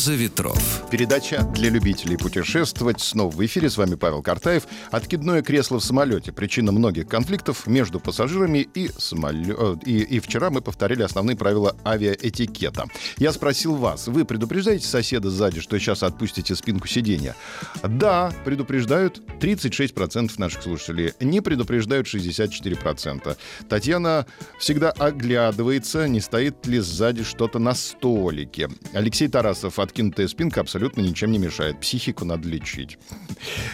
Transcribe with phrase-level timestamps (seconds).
[0.00, 0.90] «Роза ветров».
[0.90, 3.02] Передача для любителей путешествовать.
[3.02, 3.68] Снова в эфире.
[3.68, 4.66] С вами Павел Картаев.
[4.90, 6.32] Откидное кресло в самолете.
[6.32, 9.86] Причина многих конфликтов между пассажирами и самолет.
[9.86, 12.86] И, и вчера мы повторили основные правила авиаэтикета.
[13.18, 17.36] Я спросил вас, вы предупреждаете соседа сзади, что сейчас отпустите спинку сиденья?
[17.82, 21.12] Да, предупреждают 36% наших слушателей.
[21.20, 23.36] Не предупреждают 64%.
[23.68, 24.26] Татьяна
[24.58, 28.70] всегда оглядывается, не стоит ли сзади что-то на столике.
[28.94, 31.80] Алексей Тарас матрасов откинутая спинка абсолютно ничем не мешает.
[31.80, 32.98] Психику надо лечить.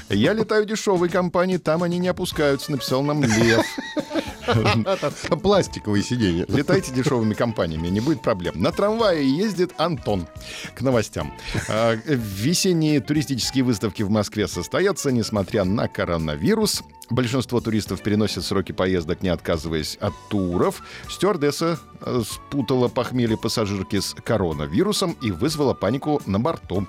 [0.09, 3.65] Я летаю дешевой компании, там они не опускаются, написал нам Лев.
[5.43, 6.47] Пластиковые сиденья.
[6.49, 8.61] Летайте дешевыми компаниями, не будет проблем.
[8.61, 10.27] На трамвае ездит Антон.
[10.75, 11.35] К новостям.
[11.69, 16.83] А, весенние туристические выставки в Москве состоятся, несмотря на коронавирус.
[17.09, 20.83] Большинство туристов переносят сроки поездок, не отказываясь от туров.
[21.09, 26.87] Стюардесса э, спутала похмелье пассажирки с коронавирусом и вызвала панику на борту.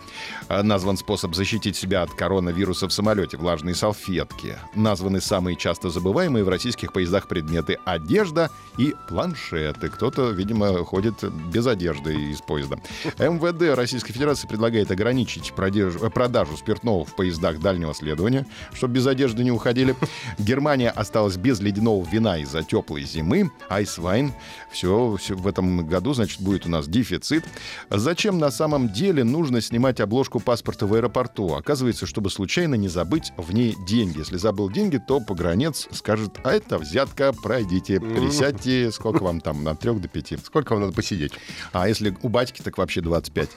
[0.50, 3.38] Э, назван способ защитить себя от коронавируса в самолете.
[3.38, 4.56] Влажные салфетки.
[4.74, 9.90] Названы самые часто забываемые в российских поездах предметы одежда и планшеты.
[9.90, 11.24] Кто-то, видимо, ходит
[11.54, 12.80] без одежды из поезда.
[13.20, 19.52] МВД Российской Федерации предлагает ограничить продажу, спиртного в поездах дальнего следования, чтобы без одежды не
[19.52, 19.96] уходили.
[20.38, 23.52] Германия осталась без ледяного вина из-за теплой зимы.
[23.70, 24.34] Айсвайн.
[24.72, 27.46] Все, все в этом году, значит, будет у нас дефицит.
[27.90, 31.56] Зачем на самом деле нужно снимать обложку паспорта в аэропорту?
[31.56, 34.20] Оказывается, чтобы случайно не забыть в ней деньги.
[34.20, 39.76] Если забыл деньги, то погранец скажет, а это взятка, пройдите, присядьте, сколько вам там, на
[39.76, 40.38] трех до пяти.
[40.38, 41.34] Сколько вам надо посидеть?
[41.72, 43.50] А если у батьки, так вообще 25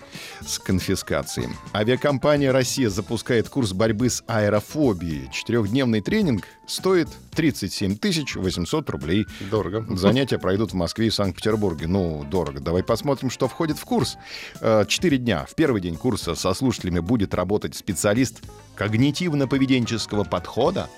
[0.47, 1.49] с конфискацией.
[1.75, 5.31] Авиакомпания «Россия» запускает курс борьбы с аэрофобией.
[5.33, 7.99] Четырехдневный тренинг тренинг стоит 37
[8.37, 9.27] 800 рублей.
[9.51, 9.85] Дорого.
[9.97, 11.87] Занятия пройдут в Москве и Санкт-Петербурге.
[11.87, 12.61] Ну, дорого.
[12.61, 14.17] Давай посмотрим, что входит в курс.
[14.61, 15.47] Э, четыре дня.
[15.49, 18.43] В первый день курса со слушателями будет работать специалист
[18.77, 20.89] когнитивно-поведенческого подхода,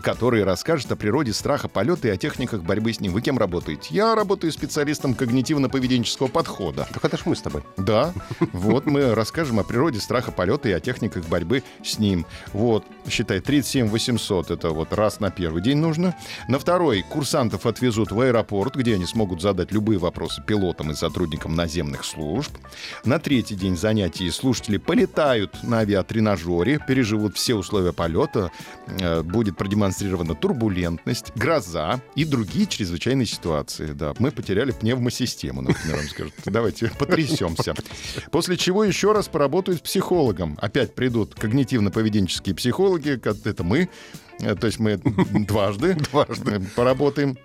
[0.00, 3.12] который расскажет о природе страха полета и о техниках борьбы с ним.
[3.12, 3.88] Вы кем работаете?
[3.90, 6.88] Я работаю специалистом когнитивно-поведенческого подхода.
[6.92, 7.62] Так это ж мы с тобой.
[7.76, 8.12] Да.
[8.52, 12.26] Вот мы расскажем о природе страха полета и о техниках борьбы с ним.
[12.52, 16.14] Вот, считай, 37 800 это вот раз на первый день нужно.
[16.48, 21.54] На второй курсантов отвезут в аэропорт, где они смогут задать любые вопросы пилотам и сотрудникам
[21.54, 22.52] наземных служб.
[23.04, 28.50] На третий день занятий слушатели полетают на авиатренажере, переживут все условия полета,
[28.86, 33.88] э, будет продемонстрировано продемонстрирована турбулентность, гроза и другие чрезвычайные ситуации.
[33.88, 36.34] Да, мы потеряли пневмосистему, например, вам скажут.
[36.44, 37.74] Давайте потрясемся.
[38.30, 40.56] После чего еще раз поработают с психологом.
[40.60, 43.88] Опять придут когнитивно-поведенческие психологи, это мы,
[44.40, 47.36] э, то есть мы дважды, дважды поработаем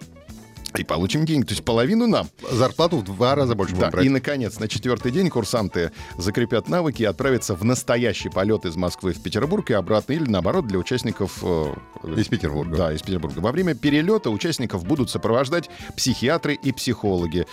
[0.75, 1.45] и получим деньги.
[1.45, 2.29] То есть половину нам.
[2.51, 3.89] Зарплату в два раза больше да.
[3.89, 4.05] брать.
[4.05, 9.13] И, наконец, на четвертый день курсанты закрепят навыки и отправятся в настоящий полет из Москвы
[9.13, 11.39] в Петербург и обратно, или наоборот, для участников...
[11.43, 11.73] Э,
[12.15, 12.77] из Петербурга.
[12.77, 13.39] Да, из Петербурга.
[13.39, 17.45] Во время перелета участников будут сопровождать психиатры и психологи.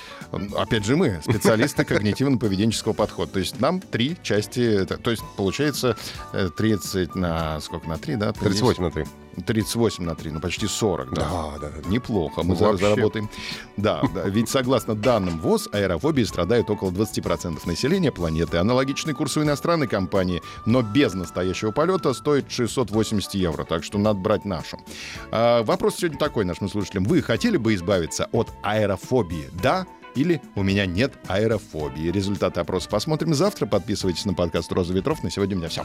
[0.56, 3.32] Опять же мы, специалисты когнитивно-поведенческого подхода.
[3.32, 4.84] То есть нам три части...
[4.84, 5.96] То есть получается
[6.56, 7.60] 30 э, на...
[7.60, 7.88] Сколько?
[7.88, 8.32] На 3, да?
[8.32, 9.04] 38 на 3.
[9.34, 11.22] 38 на 3, ну почти 40, да.
[11.22, 11.68] Да, да.
[11.82, 11.88] да.
[11.88, 13.28] Неплохо, мы ну, заработаем.
[13.76, 18.58] Да, да, ведь согласно данным ВОЗ, аэрофобией страдают около 20% населения планеты.
[18.58, 24.20] Аналогичный курс у иностранной компании, но без настоящего полета стоит 680 евро, так что надо
[24.20, 24.78] брать нашу.
[25.30, 27.04] А, вопрос сегодня такой нашим слушателям.
[27.04, 29.48] Вы хотели бы избавиться от аэрофобии?
[29.62, 29.86] Да?
[30.14, 32.10] или «У меня нет аэрофобии».
[32.10, 33.66] Результаты опроса посмотрим завтра.
[33.66, 35.22] Подписывайтесь на подкаст «Роза ветров».
[35.22, 35.84] На сегодня у меня все.